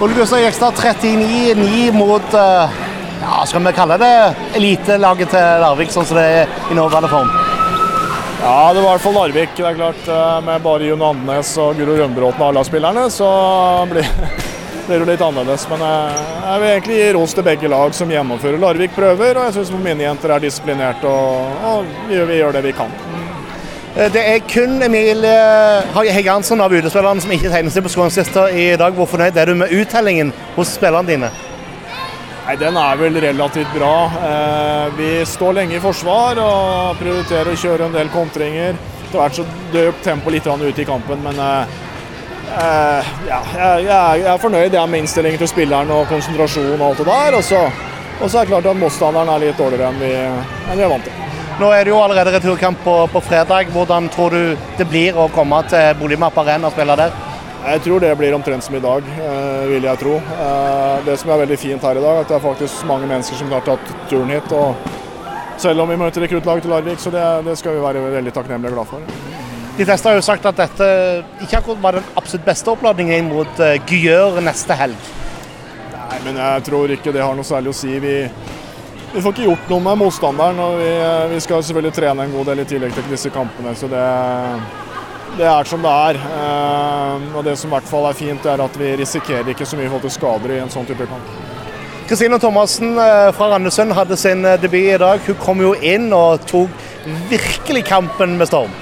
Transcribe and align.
Ole 0.00 0.14
Gustav 0.14 0.38
Jekstad 0.38 0.70
39-9 0.70 1.92
mot 1.92 2.34
eh, 2.34 2.70
ja, 3.22 3.46
skal 3.46 3.64
vi 3.64 3.72
kalle 3.72 3.96
det 3.96 4.34
elitelaget 4.58 5.30
til 5.32 5.62
Larvik, 5.62 5.88
sånn 5.94 6.04
som 6.04 6.18
det 6.20 6.24
er 6.42 6.52
i 6.68 6.76
nåværende 6.76 7.08
form? 7.08 7.30
Ja, 8.42 8.74
det 8.76 8.82
var 8.82 8.90
i 8.90 8.90
hvert 8.90 9.04
fall 9.06 9.16
Larvik. 9.16 9.54
Det 9.56 9.64
er 9.64 9.78
klart, 9.78 10.04
eh, 10.04 10.36
Med 10.44 10.60
bare 10.66 10.90
Jon 10.90 11.06
Andenes 11.08 11.54
og 11.56 11.80
Guro 11.80 11.96
Rønbråten 11.96 12.44
og 12.44 12.50
A-lagsspillerne, 12.50 13.08
så 13.08 13.30
blir 13.90 15.00
det 15.00 15.08
litt 15.14 15.24
annerledes. 15.24 15.64
Men 15.72 15.88
eh, 15.88 16.22
jeg 16.44 16.60
vil 16.60 16.72
egentlig 16.74 16.98
gi 17.00 17.10
ros 17.16 17.38
til 17.38 17.48
begge 17.48 17.72
lag 17.72 17.96
som 17.96 18.12
gjennomfører 18.12 18.60
Larvik 18.60 18.92
prøver. 18.98 19.40
Og 19.40 19.48
jeg 19.48 19.56
syns 19.62 19.72
mine 19.80 20.04
jenter 20.04 20.36
er 20.36 20.44
disiplinerte 20.44 21.08
og, 21.08 21.62
og 21.72 21.88
vi, 22.10 22.20
vi 22.20 22.42
gjør 22.42 22.60
det 22.60 22.68
vi 22.68 22.76
kan. 22.76 22.92
Eh, 23.96 24.12
Det 24.12 24.22
er 24.34 24.38
kun 24.48 24.82
Emilie 24.82 25.36
Hegge 26.12 26.30
Hansen 26.32 26.60
av 26.60 26.72
utespillerne 26.72 27.22
som 27.24 27.32
ikke 27.32 27.50
tegner 27.52 27.72
seg 27.72 27.84
på 27.86 27.92
skåringslista 27.94 28.48
i 28.52 28.66
dag. 28.76 28.92
Hvor 28.96 29.08
fornøyd 29.08 29.36
er 29.40 29.46
du 29.50 29.54
med 29.62 29.72
uttellingen 29.72 30.32
hos 30.56 30.74
spillerne 30.76 31.08
dine? 31.08 31.30
Nei, 32.46 32.54
Den 32.60 32.76
er 32.78 32.96
vel 33.00 33.16
relativt 33.20 33.72
bra. 33.74 33.94
Eh, 34.28 34.92
vi 34.98 35.08
står 35.26 35.56
lenge 35.60 35.76
i 35.76 35.82
forsvar 35.82 36.38
og 36.38 37.00
prioriterer 37.00 37.50
å 37.52 37.58
kjøre 37.58 37.88
en 37.88 37.96
del 37.96 38.08
kontringer. 38.14 38.76
Etter 39.06 39.18
hvert 39.18 39.34
så 39.40 39.44
døp 39.72 40.02
tempo 40.04 40.30
litt 40.30 40.46
ut 40.46 40.78
i 40.78 40.84
kampen, 40.84 41.22
men 41.22 41.38
eh, 41.38 41.66
eh, 42.58 43.10
ja, 43.28 43.40
jeg, 43.54 43.88
er- 43.88 44.16
jeg 44.20 44.22
er 44.34 44.38
fornøyd 44.38 44.76
med 44.88 45.00
innstillingen 45.00 45.38
til 45.38 45.48
spilleren 45.48 45.90
og 45.90 46.06
konsentrasjon 46.08 46.80
og 46.80 46.88
alt 46.90 46.98
det 46.98 47.06
der. 47.06 47.36
Og 47.38 47.44
så, 47.44 47.64
og 48.20 48.30
så 48.30 48.40
er 48.40 48.46
det 48.46 48.52
klart 48.52 48.68
at 48.70 48.80
motstanderen 48.80 49.30
er 49.34 49.42
litt 49.44 49.60
dårligere 49.60 49.92
enn 49.92 50.00
vi, 50.00 50.12
enn 50.16 50.78
vi 50.78 50.84
er 50.84 50.92
vant 50.92 51.04
til. 51.06 51.22
Nå 51.56 51.70
er 51.72 51.86
det 51.86 51.92
jo 51.92 52.00
allerede 52.02 52.34
returkamp 52.34 52.82
på, 52.84 52.94
på 53.12 53.20
fredag. 53.24 53.70
Hvordan 53.72 54.10
tror 54.12 54.34
du 54.34 54.66
det 54.76 54.86
blir 54.90 55.16
å 55.16 55.30
komme 55.32 55.62
til 55.70 55.94
Boligmap 56.00 56.36
Arena 56.42 56.68
og 56.68 56.76
spille 56.76 56.96
der? 57.00 57.14
Jeg 57.66 57.80
tror 57.82 58.02
det 58.04 58.12
blir 58.18 58.34
omtrent 58.36 58.62
som 58.62 58.76
i 58.76 58.82
dag, 58.82 59.06
eh, 59.18 59.62
vil 59.72 59.86
jeg 59.88 59.98
tro. 59.98 60.18
Eh, 60.20 60.98
det 61.08 61.16
som 61.18 61.32
er 61.32 61.40
veldig 61.42 61.58
fint 61.58 61.82
her 61.82 61.98
i 61.98 62.04
dag, 62.04 62.12
er 62.12 62.26
at 62.26 62.30
det 62.30 62.36
er 62.36 62.44
faktisk 62.44 62.84
mange 62.86 63.08
mennesker 63.10 63.40
som 63.40 63.50
har 63.56 63.64
tatt 63.66 63.94
turen 64.10 64.30
hit. 64.30 64.52
selv 65.56 65.80
om 65.80 65.88
vi 65.88 65.96
møter 65.96 66.20
rekruttlaget 66.20 66.62
til 66.62 66.70
Larvik, 66.70 67.00
så 67.00 67.10
det, 67.10 67.24
det 67.46 67.58
skal 67.58 67.72
vi 67.72 67.80
være 67.80 68.04
veldig 68.12 68.32
takknemlige 68.32 68.70
og 68.70 68.76
glad 68.76 68.86
for. 68.86 69.00
De 69.76 69.84
fleste 69.84 70.08
har 70.08 70.14
jo 70.16 70.24
sagt 70.24 70.46
at 70.46 70.56
dette 70.56 70.86
ikke 71.40 71.58
akkurat 71.58 71.82
var 71.82 71.92
den 71.92 72.04
absolutt 72.16 72.44
beste 72.44 72.70
oppladningen 72.70 73.28
mot 73.28 73.58
uh, 73.60 73.74
Gyør 73.88 74.38
neste 74.44 74.76
helg. 74.76 75.08
Nei, 76.16 76.32
men 76.32 76.38
jeg 76.40 76.62
tror 76.64 76.92
ikke 76.94 77.12
det 77.12 77.20
har 77.20 77.34
noe 77.36 77.44
særlig 77.44 77.74
å 77.74 77.76
si. 77.76 77.92
Vi, 78.00 78.14
vi 79.12 79.20
får 79.20 79.34
ikke 79.34 79.48
gjort 79.50 79.66
noe 79.68 79.84
med 79.84 79.98
motstanderen. 80.00 80.60
og 80.64 80.78
vi, 80.80 80.88
vi 81.34 81.40
skal 81.44 81.64
selvfølgelig 81.66 81.92
trene 81.98 82.24
en 82.24 82.32
god 82.32 82.48
del 82.50 82.62
i 82.62 82.68
tillegg 82.70 82.94
til 82.96 83.10
disse 83.10 83.32
kampene. 83.34 83.74
Så 83.76 83.90
det, 83.92 84.04
det 85.36 85.50
er 85.50 85.68
som 85.68 85.84
det 85.84 85.92
er. 85.92 86.20
Eh, 86.38 87.26
og 87.36 87.44
det 87.44 87.58
som 87.60 87.68
i 87.68 87.76
hvert 87.76 87.90
fall 87.90 88.08
er 88.08 88.16
fint, 88.16 88.48
er 88.48 88.64
at 88.64 88.80
vi 88.80 88.94
risikerer 89.02 89.52
ikke 89.52 89.68
så 89.68 89.76
mye 89.76 89.90
for 89.90 89.98
forhold 89.98 90.08
til 90.08 90.16
skader 90.16 90.56
i 90.56 90.62
en 90.62 90.72
sånn 90.72 90.88
type 90.88 91.10
kamp. 91.10 91.36
Kristine 92.08 92.40
Thomassen 92.40 92.96
eh, 93.02 93.28
fra 93.36 93.52
Randesund 93.52 93.92
hadde 93.98 94.16
sin 94.16 94.46
eh, 94.46 94.56
debut 94.62 94.88
i 94.88 94.98
dag. 95.04 95.20
Hun 95.28 95.40
kom 95.44 95.60
jo 95.60 95.76
inn 95.76 96.08
og 96.16 96.48
tok 96.48 96.72
virkelig 97.28 97.84
kampen 97.92 98.38
med 98.40 98.48
storm. 98.48 98.72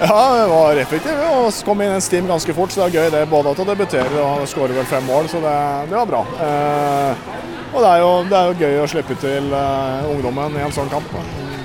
Ja, 0.00 0.36
det 0.36 0.46
var 0.46 0.76
effektivt. 0.76 1.22
og 1.32 1.64
kom 1.64 1.80
inn 1.80 1.94
en 1.96 2.04
stim 2.04 2.26
ganske 2.28 2.54
fort, 2.54 2.72
så 2.72 2.84
det 2.84 2.86
er 2.86 3.04
gøy 3.06 3.10
det 3.14 3.22
både 3.30 3.52
at 3.54 3.62
hun 3.62 3.70
debuterer 3.70 4.18
og 4.20 4.44
skårer 4.48 4.76
vel 4.76 4.88
fem 4.90 5.04
mål, 5.08 5.28
så 5.32 5.40
det, 5.40 5.56
det 5.88 5.96
var 5.96 6.10
bra. 6.10 6.22
Eh, 6.46 7.24
og 7.72 7.80
det 7.80 7.88
er, 7.90 7.98
jo, 8.02 8.10
det 8.28 8.36
er 8.38 8.50
jo 8.50 8.58
gøy 8.60 8.82
å 8.82 8.90
slippe 8.92 9.16
til 9.22 9.50
eh, 9.56 10.10
ungdommen 10.12 10.58
i 10.58 10.64
en 10.66 10.74
sånn 10.76 10.92
kamp. 10.92 11.16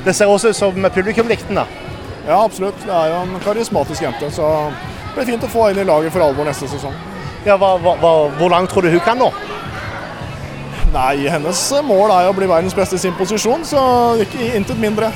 Det 0.05 0.15
ser 0.15 0.31
også 0.31 0.53
ut 0.53 0.57
som 0.57 0.89
publikum 0.95 1.27
likte 1.27 1.51
den. 1.51 1.59
da. 1.59 1.67
Ja, 2.27 2.39
absolutt. 2.43 2.79
Det 2.85 2.93
er 2.95 3.11
jo 3.11 3.21
en 3.25 3.37
karismatisk 3.43 4.07
jente, 4.07 4.31
så 4.33 4.47
det 4.71 5.15
blir 5.17 5.31
fint 5.33 5.47
å 5.47 5.51
få 5.51 5.67
henne 5.67 5.81
inn 5.81 5.87
i 5.87 5.91
laget 5.91 6.15
for 6.15 6.23
alvor 6.23 6.47
neste 6.47 6.69
sesong. 6.71 6.95
Ja, 7.45 7.57
hva, 7.57 7.75
hva, 7.81 8.11
hvor 8.37 8.53
langt 8.53 8.71
tror 8.71 8.85
du 8.85 8.93
hun 8.93 9.03
kan 9.03 9.19
nå? 9.19 9.31
Nei, 10.91 11.27
hennes 11.31 11.59
mål 11.87 12.11
er 12.11 12.25
jo 12.25 12.33
å 12.33 12.35
bli 12.35 12.47
verdens 12.51 12.75
beste 12.75 12.97
i 12.97 13.01
sin 13.01 13.15
posisjon, 13.15 13.63
så 13.67 13.81
ikke 14.23 14.51
intet 14.59 14.79
mindre. 14.79 15.07